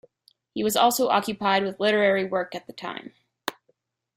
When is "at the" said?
2.55-2.73